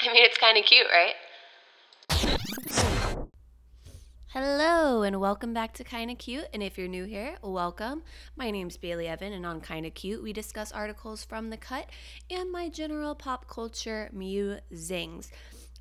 [0.08, 1.14] I mean, it's kind of cute, right?
[4.28, 6.46] Hello, and welcome back to Kinda Cute.
[6.54, 8.02] And if you're new here, welcome.
[8.34, 11.90] My name's Bailey Evin, and on Kinda Cute, we discuss articles from the cut
[12.30, 15.30] and my general pop culture musings.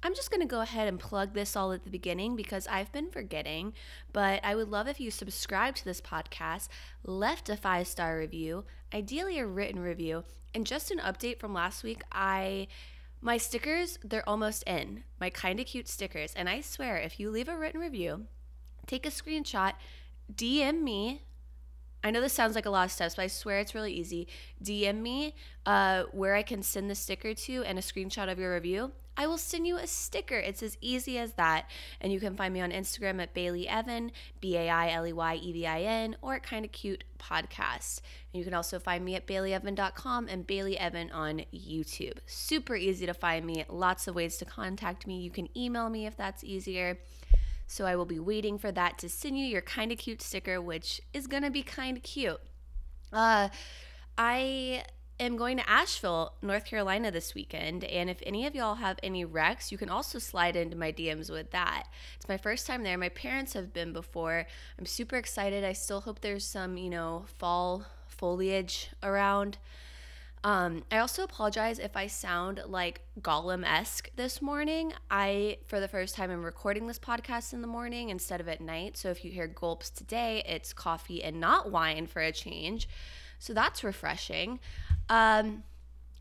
[0.04, 2.92] I'm just going to go ahead and plug this all at the beginning because I've
[2.92, 3.74] been forgetting,
[4.12, 6.68] but I would love if you subscribe to this podcast,
[7.04, 10.24] left a five star review, ideally a written review,
[10.54, 12.02] and just an update from last week.
[12.12, 12.68] I
[13.22, 15.04] my stickers, they're almost in.
[15.20, 16.34] My kinda cute stickers.
[16.36, 18.28] And I swear, if you leave a written review,
[18.88, 19.74] take a screenshot,
[20.34, 21.24] DM me.
[22.02, 24.28] I know this sounds like a lot of steps, but I swear it's really easy.
[24.64, 28.54] DM me uh, where I can send the sticker to and a screenshot of your
[28.54, 28.94] review.
[29.20, 30.38] I will send you a sticker.
[30.38, 31.70] It's as easy as that.
[32.00, 35.12] And you can find me on Instagram at Bailey Evin, B A I L E
[35.12, 38.00] Y E V I N, or at Kinda Cute Podcast.
[38.32, 42.20] And you can also find me at BaileyEvin.com and Bailey Evin on YouTube.
[42.28, 43.66] Super easy to find me.
[43.68, 45.20] Lots of ways to contact me.
[45.20, 46.98] You can email me if that's easier.
[47.68, 51.02] So I will be waiting for that to send you your Kinda Cute sticker, which
[51.14, 52.40] is gonna be kinda cute.
[53.12, 53.50] Uh,
[54.18, 54.86] I
[55.20, 57.84] am going to Asheville, North Carolina this weekend.
[57.84, 61.30] And if any of y'all have any recs, you can also slide into my DMs
[61.30, 61.88] with that.
[62.16, 62.98] It's my first time there.
[62.98, 64.46] My parents have been before.
[64.78, 65.64] I'm super excited.
[65.64, 69.58] I still hope there's some, you know, fall foliage around.
[70.42, 74.94] Um, I also apologize if I sound like Gollum esque this morning.
[75.12, 78.62] I, for the first time, am recording this podcast in the morning instead of at
[78.62, 78.96] night.
[78.96, 82.88] So if you hear gulps today, it's coffee and not wine for a change.
[83.38, 84.60] So that's refreshing.
[85.10, 85.64] Um,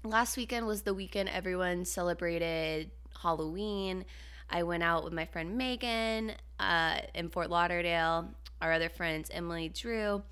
[0.03, 2.91] last weekend was the weekend everyone celebrated
[3.22, 4.05] Halloween.
[4.50, 8.30] I went out with my friend Megan uh, in Fort Lauderdale,
[8.62, 10.22] our other friends, Emily Drew,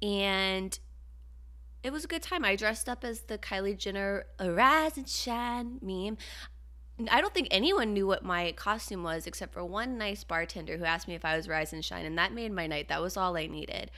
[0.00, 0.78] and
[1.82, 2.44] it was a good time.
[2.44, 6.16] I dressed up as the Kylie Jenner Rise and Shine meme.
[7.10, 10.84] I don't think anyone knew what my costume was except for one nice bartender who
[10.84, 12.88] asked me if I was Rise and Shine, and that made my night.
[12.88, 13.90] That was all I needed.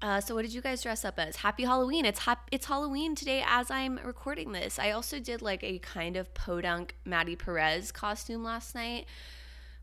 [0.00, 1.36] Uh, so what did you guys dress up as?
[1.36, 2.04] Happy Halloween!
[2.04, 4.78] It's hap- it's Halloween today as I'm recording this.
[4.78, 9.06] I also did like a kind of podunk Maddy Perez costume last night,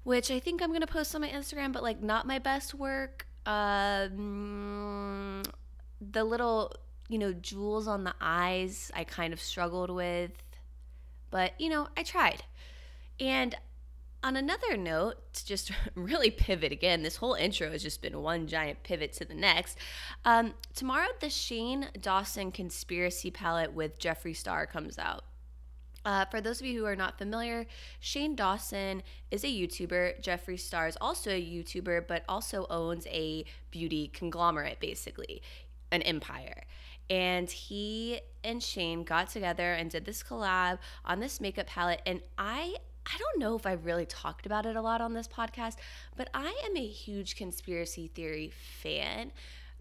[0.03, 3.27] which I think I'm gonna post on my Instagram, but like not my best work.
[3.45, 5.43] Um,
[5.99, 6.73] the little
[7.09, 10.31] you know jewels on the eyes I kind of struggled with,
[11.29, 12.41] but you know I tried,
[13.19, 13.53] and
[14.25, 18.47] on another note, to just really pivot again, this whole intro has just been one
[18.47, 19.77] giant pivot to the next.
[20.25, 25.25] Um, tomorrow, the Shane Dawson Conspiracy Palette with Jeffree Star comes out.
[26.03, 27.67] Uh, for those of you who are not familiar,
[27.99, 30.23] Shane Dawson is a YouTuber.
[30.23, 35.43] Jeffree Star is also a YouTuber, but also owns a beauty conglomerate, basically,
[35.91, 36.63] an empire.
[37.11, 42.01] And he and Shane got together and did this collab on this makeup palette.
[42.07, 42.75] And I
[43.05, 45.75] I don't know if I've really talked about it a lot on this podcast,
[46.15, 48.51] but I am a huge conspiracy theory
[48.81, 49.31] fan.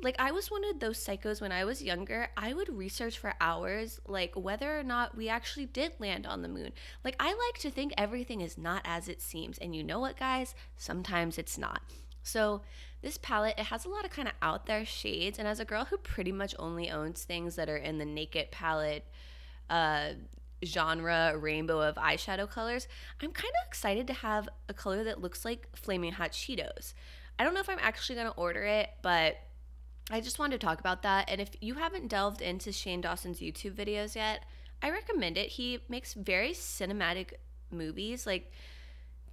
[0.01, 2.29] Like, I was one of those psychos when I was younger.
[2.37, 6.49] I would research for hours, like, whether or not we actually did land on the
[6.49, 6.73] moon.
[7.05, 9.57] Like, I like to think everything is not as it seems.
[9.59, 10.55] And you know what, guys?
[10.77, 11.81] Sometimes it's not.
[12.23, 12.63] So,
[13.03, 15.39] this palette, it has a lot of kind of out there shades.
[15.39, 18.51] And as a girl who pretty much only owns things that are in the Naked
[18.51, 19.07] palette,
[19.71, 20.11] uh,
[20.65, 22.89] genre rainbow of eyeshadow colors,
[23.21, 26.95] I'm kind of excited to have a color that looks like Flaming Hot Cheetos.
[27.39, 29.37] I don't know if I'm actually going to order it, but
[30.11, 31.29] I just wanted to talk about that.
[31.31, 34.45] And if you haven't delved into Shane Dawson's YouTube videos yet,
[34.83, 35.49] I recommend it.
[35.49, 37.33] He makes very cinematic
[37.71, 38.53] movies, like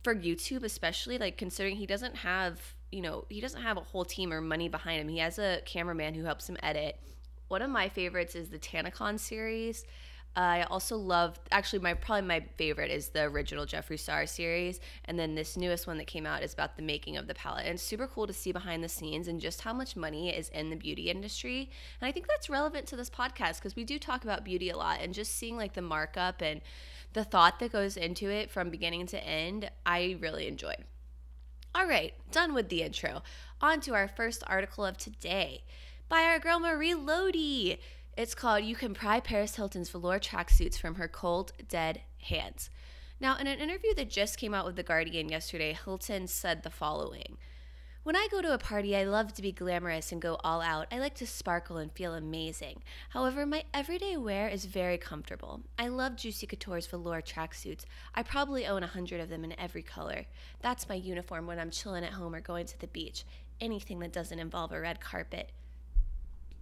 [0.04, 2.60] for YouTube, especially, like considering he doesn't have,
[2.92, 5.10] you know, he doesn't have a whole team or money behind him.
[5.10, 7.00] He has a cameraman who helps him edit.
[7.50, 9.84] One of my favorites is the TanaCon series.
[10.34, 15.20] I also love actually my probably my favorite is the original Jeffree Star series, and
[15.20, 17.66] then this newest one that came out is about the making of the palette.
[17.66, 20.48] And it's super cool to see behind the scenes and just how much money is
[20.50, 21.70] in the beauty industry.
[22.00, 24.78] And I think that's relevant to this podcast because we do talk about beauty a
[24.78, 26.62] lot, and just seeing like the markup and
[27.14, 30.86] the thought that goes into it from beginning to end, I really enjoyed.
[31.76, 33.22] All right, done with the intro.
[33.60, 35.64] On to our first article of today
[36.08, 37.78] by our girl Marie Lodi.
[38.18, 42.70] It's called You Can Pry Paris Hilton's velour tracksuits from Her Cold, Dead Hands.
[43.22, 46.70] Now, in an interview that just came out with The Guardian yesterday, Hilton said the
[46.70, 47.38] following
[48.04, 50.88] When I go to a party, I love to be glamorous and go all out.
[50.92, 52.84] I like to sparkle and feel amazing.
[53.12, 55.62] However, my everyday wear is very comfortable.
[55.80, 57.86] I love Juicy Couture's velour tracksuits.
[58.14, 60.26] I probably own a hundred of them in every color.
[60.60, 63.24] That's my uniform when I'm chilling at home or going to the beach.
[63.62, 65.54] Anything that doesn't involve a red carpet.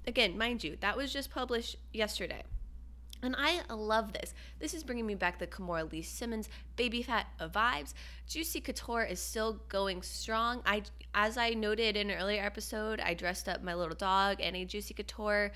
[0.08, 2.44] Again, mind you, that was just published yesterday.
[3.22, 4.34] And I love this.
[4.60, 6.48] This is bringing me back the Kimora Lee Simmons
[6.78, 7.94] Baby Phat vibes.
[8.28, 10.62] Juicy Couture is still going strong.
[10.66, 14.56] I, as I noted in an earlier episode, I dressed up my little dog in
[14.56, 15.52] a Juicy Couture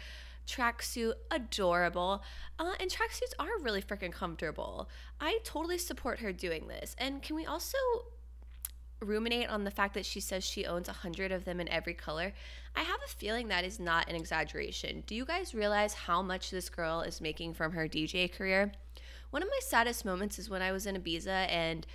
[0.46, 2.22] tracksuit, adorable.
[2.60, 4.90] Uh, and tracksuits are really freaking comfortable.
[5.22, 6.96] I totally support her doing this.
[6.98, 7.78] And can we also
[9.04, 11.94] ruminate on the fact that she says she owns a hundred of them in every
[11.94, 12.34] color,
[12.76, 15.04] I have a feeling that is not an exaggeration.
[15.06, 18.72] Do you guys realize how much this girl is making from her DJ career?
[19.30, 21.88] One of my saddest moments is when I was in Ibiza and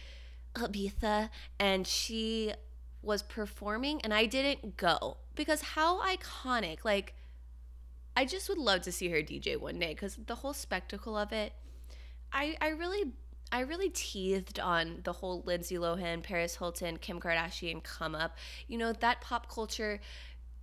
[0.55, 2.53] Ibiza and she
[3.03, 6.85] was performing and I didn't go because how iconic.
[6.85, 7.15] Like
[8.17, 11.33] I just would love to see her DJ one day cuz the whole spectacle of
[11.33, 11.53] it
[12.33, 13.13] I I really
[13.51, 18.37] I really teethed on the whole Lindsay Lohan, Paris Hilton, Kim Kardashian come up.
[18.67, 20.01] You know, that pop culture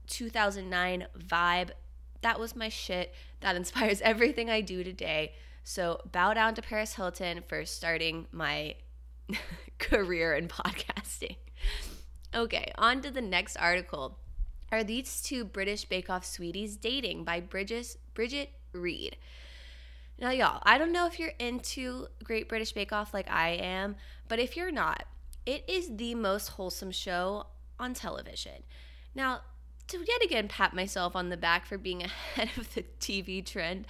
[0.08, 1.72] 2009 vibe,
[2.22, 3.14] that was my shit.
[3.42, 5.34] That inspires everything I do today.
[5.64, 8.76] So bow down to Paris Hilton for starting my
[9.80, 11.38] career in podcasting.
[12.36, 14.20] Okay, on to the next article.
[14.72, 19.18] Are these two British Bake Off sweeties dating by Bridges, Bridget Read?
[20.18, 23.96] Now, y'all, I don't know if you're into Great British Bake Off like I am,
[24.28, 25.04] but if you're not,
[25.46, 27.48] it is the most wholesome show
[27.80, 28.64] on television.
[29.14, 29.42] Now,
[29.88, 32.04] to yet again pat myself on the back for being
[32.36, 33.86] ahead of the TV trend,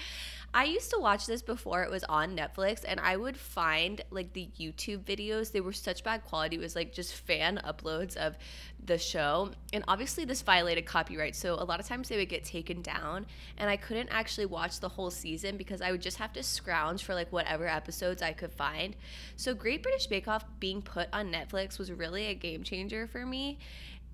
[0.56, 4.31] I used to watch this before it was on Netflix, and I would find like
[4.31, 5.52] the YouTube videos.
[5.52, 6.56] They were such bad quality.
[6.56, 8.38] It was like just fan uploads of
[8.81, 9.52] the show.
[9.74, 11.36] And obviously, this violated copyright.
[11.36, 13.25] So a lot of times they would get taken down,
[13.57, 17.04] and I couldn't actually watch the whole season because I would just have to scrounge
[17.04, 18.96] for like whatever episodes I could find.
[19.36, 23.25] So Great British Bake Off being put on Netflix was really a game changer for
[23.25, 23.60] me.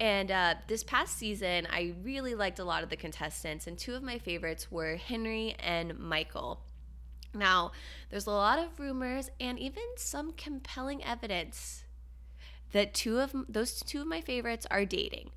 [0.02, 3.94] And uh, this past season, I really liked a lot of the contestants, and two
[3.94, 6.60] of my favorites were Henry and Michael.
[7.36, 7.72] Now,
[8.10, 11.84] there's a lot of rumors and even some compelling evidence
[12.72, 15.30] that two of those two of my favorites are dating.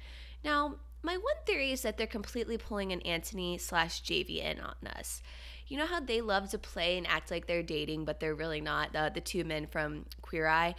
[0.42, 5.20] Now, my one theory is that they're completely pulling an Antoni slash JVN on us.
[5.66, 8.62] You know how they love to play and act like they're dating, but they're really
[8.62, 8.94] not.
[8.94, 10.74] The the two men from Queer Eye.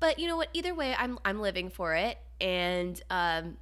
[0.00, 0.48] But you know what?
[0.52, 2.18] Either way, I'm I'm living for it.
[2.40, 3.56] And um,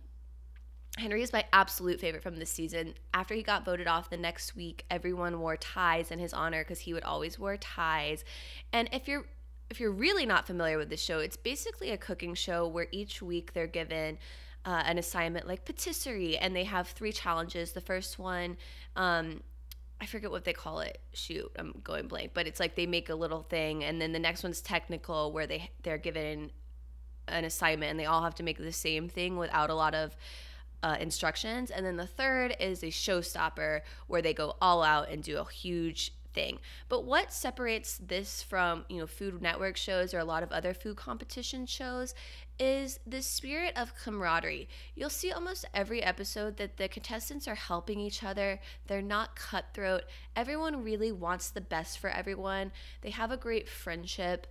[0.99, 2.94] Henry is my absolute favorite from this season.
[3.12, 6.81] After he got voted off the next week, everyone wore ties in his honor because
[6.81, 8.25] he would always wear ties.
[8.73, 9.27] And if you're
[9.71, 13.21] if you're really not familiar with the show, it's basically a cooking show where each
[13.21, 14.19] week they're given
[14.65, 17.73] uh, an assignment like patisserie, and they have three challenges.
[17.73, 18.56] The first one,
[18.94, 19.43] um,
[20.01, 21.01] I forget what they call it.
[21.15, 22.33] Shoot, I'm going blank.
[22.35, 25.47] But it's like they make a little thing, and then the next one's technical, where
[25.47, 26.51] they they're given
[27.29, 30.17] an assignment and they all have to make the same thing without a lot of
[30.83, 31.71] uh, instructions.
[31.71, 35.45] And then the third is a showstopper where they go all out and do a
[35.51, 36.61] huge thing.
[36.88, 40.75] But what separates this from, you know, Food Network shows or a lot of other
[40.75, 42.15] food competition shows
[42.61, 44.69] is the spirit of camaraderie.
[44.94, 48.61] You'll see almost every episode that the contestants are helping each other.
[48.87, 50.05] They're not cutthroat.
[50.37, 52.71] Everyone really wants the best for everyone.
[53.00, 54.47] They have a great friendship.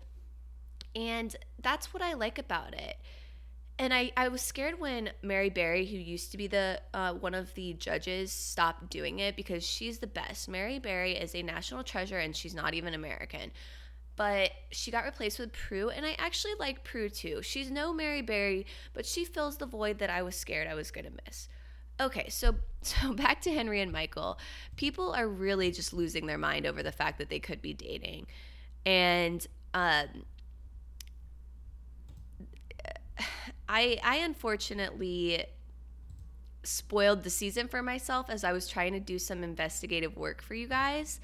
[0.96, 2.98] And that's what I like about it.
[3.77, 7.33] And I, I was scared when Mary Berry, who used to be the uh, one
[7.33, 10.48] of the judges, stopped doing it because she's the best.
[10.48, 13.51] Mary Berry is a national treasure and she's not even American.
[14.16, 17.41] But she got replaced with Prue, and I actually like Prue too.
[17.41, 20.89] She's no Mary Berry, but she fills the void that I was scared I was
[20.89, 21.50] gonna miss.
[22.00, 24.39] Okay, so so back to Henry and Michael.
[24.77, 28.27] People are really just losing their mind over the fact that they could be dating,
[28.86, 30.24] and um,
[33.75, 35.46] I I unfortunately
[36.63, 40.55] spoiled the season for myself as I was trying to do some investigative work for
[40.55, 41.20] you guys.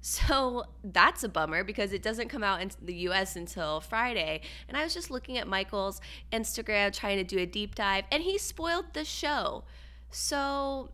[0.00, 4.40] So that's a bummer because it doesn't come out in the US until Friday.
[4.68, 6.00] And I was just looking at Michael's
[6.32, 9.62] Instagram trying to do a deep dive and he spoiled the show.
[10.10, 10.90] So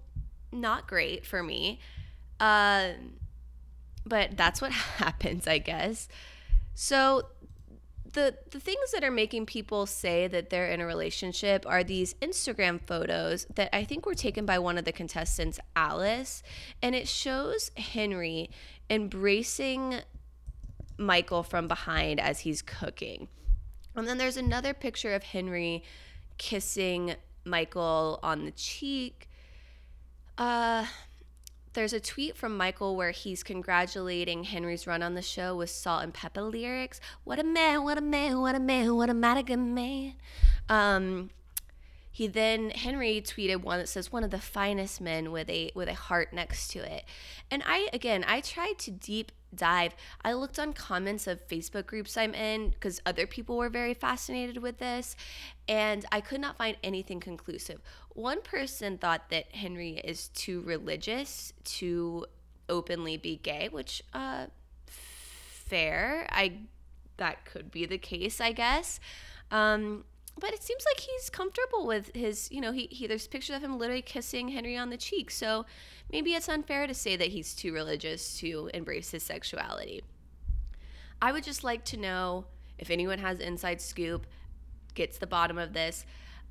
[0.52, 1.80] not great for me.
[2.38, 2.90] Uh,
[4.04, 6.06] but that's what happens, I guess.
[6.74, 7.28] So
[8.12, 12.14] the the things that are making people say that they're in a relationship are these
[12.14, 16.42] Instagram photos that I think were taken by one of the contestants, Alice,
[16.82, 18.50] and it shows Henry
[18.90, 19.96] embracing
[20.98, 23.28] Michael from behind as he's cooking.
[23.94, 25.82] And then there's another picture of Henry
[26.38, 27.14] kissing
[27.44, 29.28] Michael on the cheek.
[30.38, 30.86] Uh
[31.72, 36.50] there's a tweet from Michael where he's congratulating Henry's run on the show with Salt-N-Pepa
[36.50, 37.00] lyrics.
[37.24, 40.14] What a man, what a man, what a man, what a mighty man.
[40.68, 41.30] Um,
[42.10, 45.88] he then Henry tweeted one that says one of the finest men with a with
[45.88, 47.04] a heart next to it.
[47.50, 49.94] And I again, I tried to deep dive.
[50.24, 54.58] I looked on comments of Facebook groups I'm in because other people were very fascinated
[54.62, 55.16] with this,
[55.68, 57.80] and I could not find anything conclusive.
[58.10, 62.26] One person thought that Henry is too religious to
[62.68, 64.46] openly be gay, which uh
[64.86, 66.26] fair.
[66.30, 66.58] I
[67.16, 69.00] that could be the case, I guess.
[69.50, 70.04] Um
[70.38, 73.62] but it seems like he's comfortable with his, you know, he, he there's pictures of
[73.62, 75.30] him literally kissing Henry on the cheek.
[75.30, 75.66] So
[76.10, 80.02] maybe it's unfair to say that he's too religious to embrace his sexuality.
[81.20, 82.46] I would just like to know
[82.78, 84.26] if anyone has inside scoop,
[84.94, 86.04] gets the bottom of this.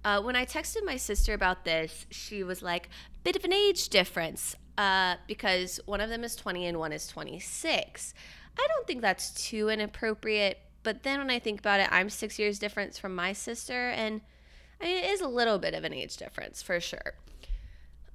[0.04, 2.90] Uh, when I texted my sister about this, she was like,
[3.24, 7.08] bit of an age difference uh, because one of them is 20 and one is
[7.08, 8.14] 26.
[8.58, 12.40] I don't think that's too inappropriate but then when I think about it, I'm six
[12.40, 14.22] years difference from my sister, and
[14.80, 17.16] I mean, it is a little bit of an age difference for sure.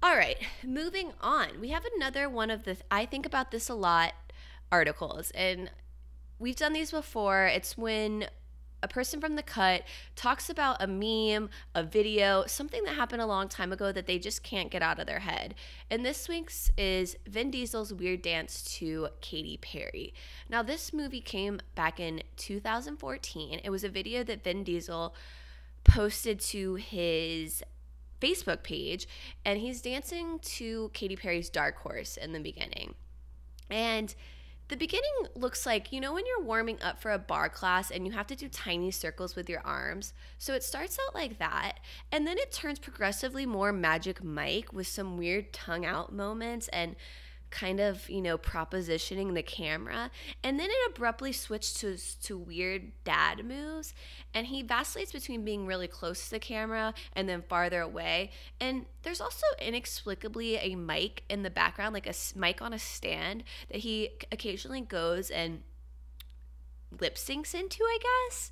[0.03, 1.61] All right, moving on.
[1.61, 4.15] We have another one of the, I think about this a lot,
[4.71, 5.31] articles.
[5.33, 5.71] And
[6.39, 7.47] we've done these before.
[7.47, 8.27] It's when
[8.83, 9.83] a person from the cut
[10.15, 14.19] talks about a meme, a video, something that happened a long time ago that they
[14.19, 15.55] just can't get out of their head.
[15.91, 20.15] And this week's is Vin Diesel's weird dance to Katy Perry.
[20.49, 23.61] Now, this movie came back in 2014.
[23.63, 25.15] It was a video that Vin Diesel
[25.85, 27.63] posted to his
[28.21, 29.07] Facebook page,
[29.45, 32.95] and he's dancing to Katy Perry's Dark Horse in the beginning.
[33.71, 34.15] And
[34.69, 38.07] the beginning looks like, you know, when you're warming up for a barre class and
[38.07, 40.13] you have to do tiny circles with your arms.
[40.39, 41.81] So it starts out like that,
[42.11, 46.97] and then it turns progressively more Magic Mike with some weird tongue out moments and
[47.57, 50.11] kind of, you know, propositioning the camera.
[50.45, 53.95] And then it abruptly switched to, to weird dad moves.
[54.35, 58.31] And he vacillates between being really close to the camera and then farther away.
[58.61, 63.43] And there's also inexplicably a mic in the background, like a mic on a stand
[63.71, 65.63] that he occasionally goes and
[67.01, 68.51] lip syncs into, I guess.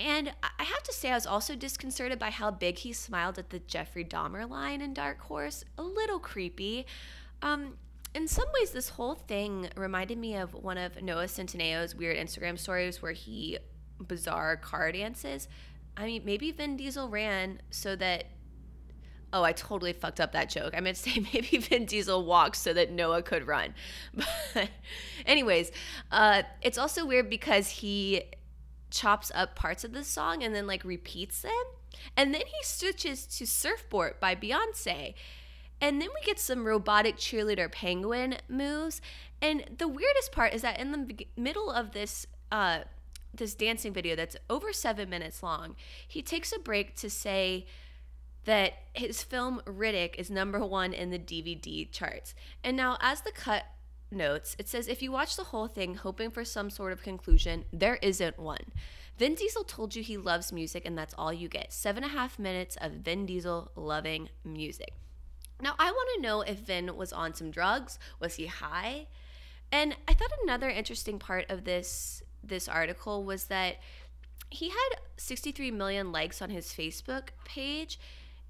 [0.00, 3.50] And I have to say, I was also disconcerted by how big he smiled at
[3.50, 5.64] the Jeffrey Dahmer line in Dark Horse.
[5.78, 6.86] A little creepy.
[7.40, 7.74] Um,
[8.14, 12.58] in some ways, this whole thing reminded me of one of Noah Centineo's weird Instagram
[12.58, 13.58] stories where he
[13.98, 15.48] bizarre car dances.
[15.96, 18.24] I mean, maybe Vin Diesel ran so that.
[19.34, 20.74] Oh, I totally fucked up that joke.
[20.76, 23.74] I meant to say maybe Vin Diesel walked so that Noah could run.
[24.54, 24.68] But,
[25.24, 25.72] anyways,
[26.10, 28.24] uh, it's also weird because he
[28.90, 31.52] chops up parts of the song and then like repeats them.
[32.14, 35.14] And then he switches to Surfboard by Beyonce.
[35.82, 39.02] And then we get some robotic cheerleader penguin moves.
[39.42, 42.80] And the weirdest part is that in the middle of this uh,
[43.34, 45.74] this dancing video that's over seven minutes long,
[46.06, 47.66] he takes a break to say
[48.44, 52.34] that his film Riddick is number one in the DVD charts.
[52.62, 53.64] And now, as the cut
[54.10, 57.64] notes, it says if you watch the whole thing hoping for some sort of conclusion,
[57.72, 58.70] there isn't one.
[59.18, 61.72] Vin Diesel told you he loves music, and that's all you get.
[61.72, 64.94] Seven and a half minutes of Vin Diesel loving music.
[65.62, 67.98] Now, I want to know if Vin was on some drugs.
[68.18, 69.06] Was he high?
[69.70, 73.76] And I thought another interesting part of this this article was that
[74.50, 78.00] he had 63 million likes on his Facebook page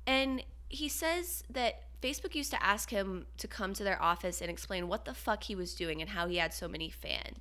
[0.07, 4.51] and he says that Facebook used to ask him to come to their office and
[4.51, 7.39] explain what the fuck he was doing and how he had so many fans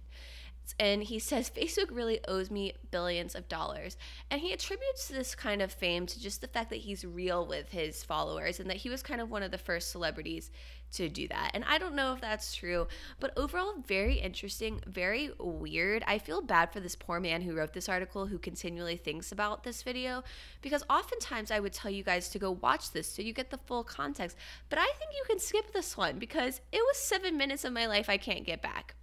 [0.79, 3.97] and he says Facebook really owes me billions of dollars.
[4.29, 7.69] And he attributes this kind of fame to just the fact that he's real with
[7.69, 10.51] his followers and that he was kind of one of the first celebrities
[10.93, 11.51] to do that.
[11.53, 12.87] And I don't know if that's true,
[13.19, 16.03] but overall, very interesting, very weird.
[16.05, 19.63] I feel bad for this poor man who wrote this article who continually thinks about
[19.63, 20.23] this video
[20.61, 23.57] because oftentimes I would tell you guys to go watch this so you get the
[23.57, 24.35] full context.
[24.69, 27.85] But I think you can skip this one because it was seven minutes of my
[27.85, 28.95] life I can't get back.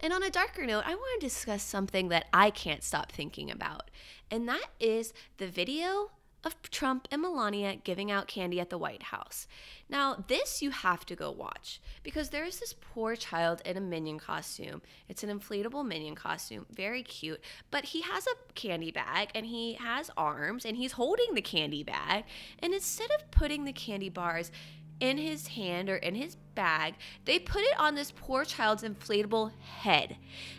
[0.00, 3.50] And on a darker note, I want to discuss something that I can't stop thinking
[3.50, 3.90] about,
[4.30, 6.10] and that is the video
[6.44, 9.46] of Trump and Melania giving out candy at the White House.
[9.88, 13.80] Now, this you have to go watch because there is this poor child in a
[13.80, 14.82] minion costume.
[15.08, 19.74] It's an inflatable minion costume, very cute, but he has a candy bag and he
[19.74, 22.24] has arms and he's holding the candy bag.
[22.58, 24.50] And instead of putting the candy bars
[25.00, 26.94] in his hand or in his bag.
[27.24, 30.16] They put it on this poor child's inflatable head.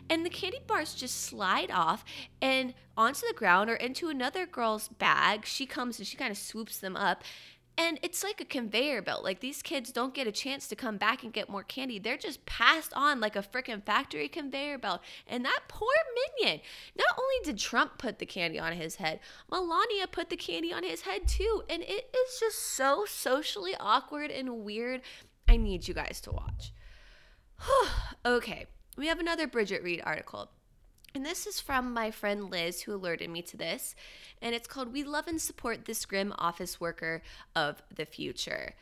[0.09, 2.03] And the candy bars just slide off
[2.41, 5.45] and onto the ground or into another girl's bag.
[5.45, 7.23] She comes and she kind of swoops them up.
[7.77, 9.23] And it's like a conveyor belt.
[9.23, 11.99] Like these kids don't get a chance to come back and get more candy.
[11.99, 15.01] They're just passed on like a freaking factory conveyor belt.
[15.27, 15.93] And that poor
[16.39, 16.61] minion.
[16.97, 19.19] Not only did Trump put the candy on his head,
[19.51, 21.63] Melania put the candy on his head too.
[21.69, 25.01] And it is just so socially awkward and weird.
[25.47, 26.71] I need you guys to watch.
[28.25, 28.67] okay,
[28.97, 30.49] we have another Bridget Read article.
[31.15, 33.95] And this is from my friend Liz, who alerted me to this.
[34.41, 37.21] And it's called We Love and Support This Grim Office Worker
[37.55, 38.73] of the Future.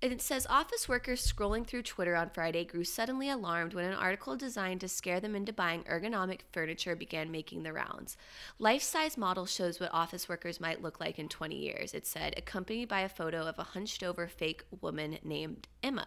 [0.00, 3.94] And it says office workers scrolling through Twitter on Friday grew suddenly alarmed when an
[3.94, 8.16] article designed to scare them into buying ergonomic furniture began making the rounds.
[8.60, 12.32] Life size model shows what office workers might look like in 20 years, it said,
[12.36, 16.06] accompanied by a photo of a hunched over fake woman named Emma.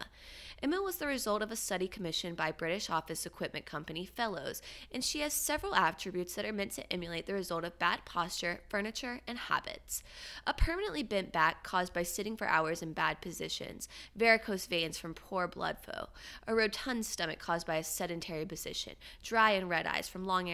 [0.64, 5.04] Emma was the result of a study commissioned by British office equipment company Fellowes, and
[5.04, 9.22] she has several attributes that are meant to emulate the result of bad posture, furniture,
[9.28, 10.04] and habits.
[10.46, 13.81] A permanently bent back caused by sitting for hours in bad positions,
[14.16, 16.10] varicose veins from poor blood flow,
[16.48, 20.50] a rotund stomach caused by a sedentary position, dry and red eyes from long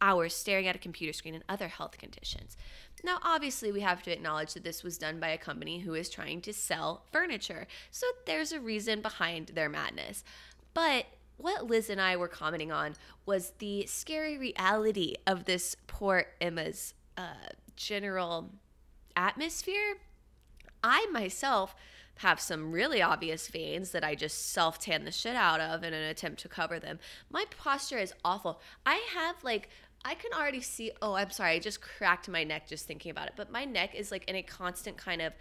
[0.00, 2.56] hours staring at a computer screen, and other health conditions.
[3.04, 6.08] Now, obviously, we have to acknowledge that this was done by a company who is
[6.08, 7.66] trying to sell furniture.
[7.90, 10.24] So there's a reason behind their madness.
[10.74, 11.06] But
[11.36, 12.94] what Liz and I were commenting on
[13.26, 18.50] was the scary reality of this poor Emma's uh, general
[19.14, 19.98] atmosphere.
[20.82, 21.74] I myself
[22.16, 25.92] have some really obvious veins that I just self tan the shit out of in
[25.92, 26.98] an attempt to cover them.
[27.30, 28.60] My posture is awful.
[28.84, 29.68] I have like
[30.04, 30.92] I can already see.
[31.02, 31.52] Oh, I'm sorry.
[31.52, 33.32] I just cracked my neck just thinking about it.
[33.36, 35.32] But my neck is like in a constant kind of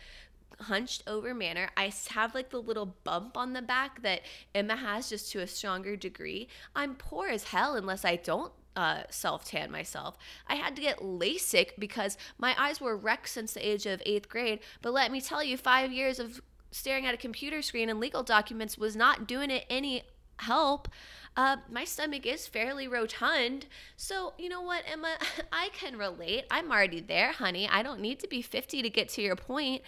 [0.61, 1.69] hunched over manner.
[1.77, 4.21] I have like the little bump on the back that
[4.53, 6.47] Emma has just to a stronger degree.
[6.75, 10.17] I'm poor as hell unless I don't uh, self tan myself.
[10.47, 14.29] I had to get LASIK because my eyes were wrecked since the age of eighth
[14.29, 14.59] grade.
[14.81, 16.41] But let me tell you, five years of
[16.75, 20.03] staring at a computer screen and legal documents was not doing it any
[20.39, 20.89] help.
[21.37, 23.65] Uh, my stomach is fairly rotund.
[23.95, 25.15] So, you know what, Emma?
[25.53, 26.43] I can relate.
[26.51, 27.69] I'm already there, honey.
[27.69, 29.83] I don't need to be 50 to get to your point.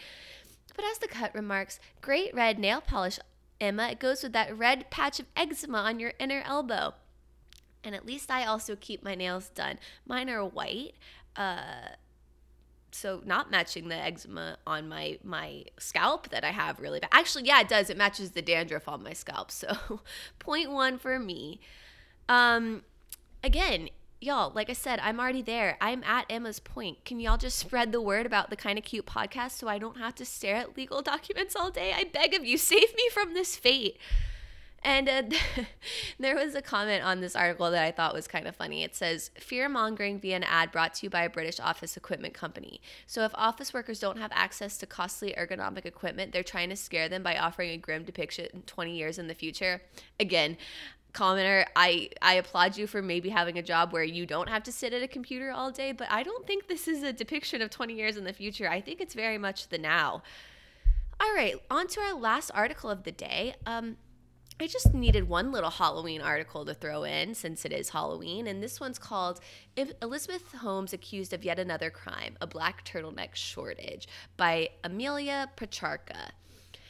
[0.78, 3.20] But as the cut remarks, great red nail polish,
[3.60, 3.90] Emma.
[3.90, 6.94] It goes with that red patch of eczema on your inner elbow.
[7.84, 9.78] And at least I also keep my nails done.
[10.06, 10.94] Mine are white.
[11.36, 11.90] Uh,
[12.92, 17.10] so not matching the eczema on my my scalp that I have really bad.
[17.12, 17.90] Actually, yeah, it does.
[17.90, 19.52] It matches the dandruff on my scalp.
[19.52, 20.02] So,
[20.40, 21.60] point one for me.
[22.30, 22.84] Um,
[23.44, 25.78] again, y'all, like I said, I'm already there.
[25.82, 27.06] I'm at Emma's point.
[27.06, 29.98] Can y'all just spread the word about the kind of cute podcast so I don't
[29.98, 31.94] have to stare at legal documents all day?
[31.96, 33.98] I beg of you, save me from this fate.
[34.88, 35.24] And uh,
[36.18, 38.84] there was a comment on this article that I thought was kind of funny.
[38.84, 42.34] It says, Fear mongering via an ad brought to you by a British office equipment
[42.34, 42.80] company.
[43.06, 47.10] So, if office workers don't have access to costly ergonomic equipment, they're trying to scare
[47.10, 49.82] them by offering a grim depiction 20 years in the future.
[50.22, 50.56] Again,
[51.14, 54.72] commenter, I, I applaud you for maybe having a job where you don't have to
[54.72, 57.70] sit at a computer all day, but I don't think this is a depiction of
[57.72, 58.70] 20 years in the future.
[58.70, 60.24] I think it's very much the now.
[61.20, 63.56] All right, on to our last article of the day.
[63.66, 63.98] Um,
[64.60, 68.62] I just needed one little Halloween article to throw in since it is Halloween, and
[68.62, 69.40] this one's called
[70.02, 76.32] Elizabeth Holmes Accused of Yet Another Crime A Black Turtleneck Shortage by Amelia Pacharka.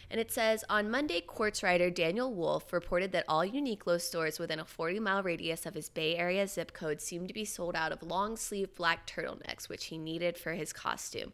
[0.09, 4.61] And it says On Monday, Quartz writer Daniel Wolfe reported that all Uniqlo stores within
[4.61, 7.91] a 40 mile radius of his Bay Area zip code seemed to be sold out
[7.91, 11.33] of long sleeve black turtlenecks, which he needed for his costume.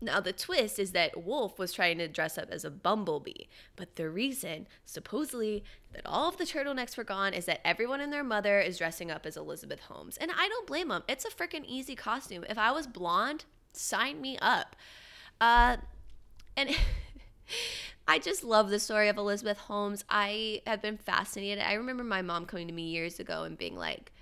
[0.00, 3.96] Now, the twist is that Wolfe was trying to dress up as a bumblebee, but
[3.96, 8.24] the reason, supposedly, that all of the turtlenecks were gone is that everyone and their
[8.24, 10.18] mother is dressing up as Elizabeth Holmes.
[10.18, 11.02] And I don't blame them.
[11.08, 12.44] It's a freaking easy costume.
[12.48, 14.76] If I was blonde, sign me up.
[15.40, 15.78] Uh,
[16.56, 16.70] and
[18.08, 20.04] I just love the story of Elizabeth Holmes.
[20.10, 21.64] I have been fascinated.
[21.64, 24.12] I remember my mom coming to me years ago and being like,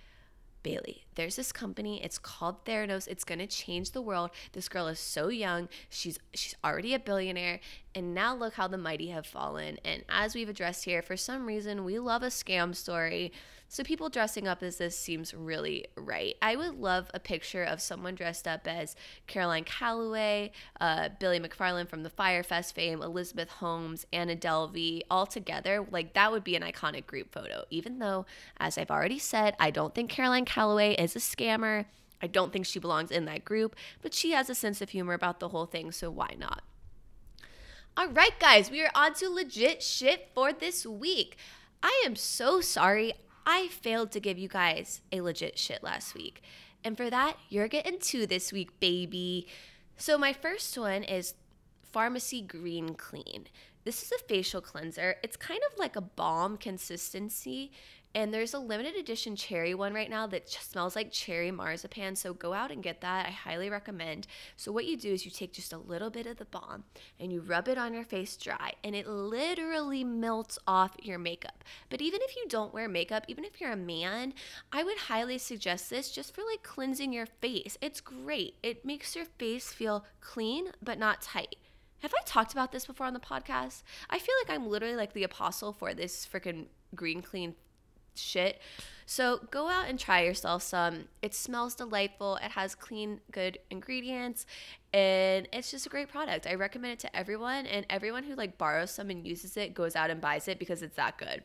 [0.64, 2.02] Bailey, there's this company.
[2.02, 3.06] It's called Theranos.
[3.06, 4.30] It's gonna change the world.
[4.52, 5.68] This girl is so young.
[5.88, 7.60] She's she's already a billionaire,
[7.94, 9.78] and now look how the mighty have fallen.
[9.84, 13.32] And as we've addressed here, for some reason we love a scam story.
[13.74, 16.36] So people dressing up as this seems really right.
[16.40, 18.94] I would love a picture of someone dressed up as
[19.26, 25.26] Caroline Calloway, uh, Billy McFarland from the Fyre Fest fame, Elizabeth Holmes, Anna Delvey, all
[25.26, 25.84] together.
[25.90, 27.64] Like that would be an iconic group photo.
[27.68, 28.26] Even though,
[28.58, 31.86] as I've already said, I don't think Caroline Calloway is a scammer.
[32.22, 35.14] I don't think she belongs in that group, but she has a sense of humor
[35.14, 36.62] about the whole thing, so why not?
[37.96, 41.36] All right, guys, we are on to legit shit for this week.
[41.82, 43.14] I am so sorry.
[43.46, 46.42] I failed to give you guys a legit shit last week.
[46.82, 49.46] And for that, you're getting two this week, baby.
[49.96, 51.34] So, my first one is
[51.94, 53.46] Farmacy Green Clean.
[53.84, 55.16] This is a facial cleanser.
[55.22, 57.70] It's kind of like a balm consistency.
[58.14, 62.14] And there's a limited edition cherry one right now that smells like cherry marzipan.
[62.14, 63.26] So go out and get that.
[63.26, 64.28] I highly recommend.
[64.56, 66.84] So, what you do is you take just a little bit of the balm
[67.18, 71.64] and you rub it on your face dry, and it literally melts off your makeup.
[71.90, 74.34] But even if you don't wear makeup, even if you're a man,
[74.72, 77.76] I would highly suggest this just for like cleansing your face.
[77.80, 78.56] It's great.
[78.62, 81.56] It makes your face feel clean but not tight.
[82.00, 83.82] Have I talked about this before on the podcast?
[84.10, 87.54] I feel like I'm literally like the apostle for this freaking green clean
[88.16, 88.60] shit.
[89.06, 91.04] So go out and try yourself some.
[91.20, 92.36] It smells delightful.
[92.36, 94.46] It has clean, good ingredients,
[94.92, 96.46] and it's just a great product.
[96.46, 99.94] I recommend it to everyone, and everyone who like borrows some and uses it goes
[99.94, 101.42] out and buys it because it's that good.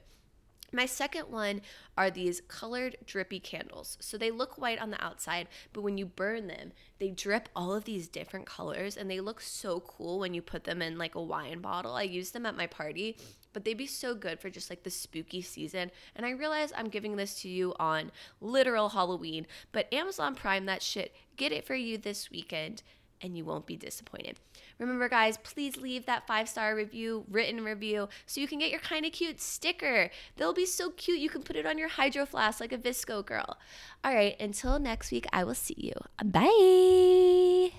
[0.72, 1.62] My second one
[1.98, 3.98] are these colored drippy candles.
[4.00, 7.74] So they look white on the outside, but when you burn them, they drip all
[7.74, 11.16] of these different colors and they look so cool when you put them in like
[11.16, 11.94] a wine bottle.
[11.94, 13.18] I used them at my party,
[13.54, 15.92] but they'd be so good for just like the spooky season.
[16.16, 20.82] And I realize I'm giving this to you on literal Halloween, but Amazon Prime that
[20.82, 21.16] shit.
[21.36, 22.84] Get it for you this weekend
[23.22, 24.40] and you won't be disappointed.
[24.78, 28.80] Remember, guys, please leave that five star review, written review, so you can get your
[28.80, 30.10] kind of cute sticker.
[30.38, 31.20] They'll be so cute.
[31.20, 33.58] You can put it on your hydro flask like a VSCO girl.
[34.04, 35.94] All right, until next week, I will see you.
[36.24, 37.79] Bye.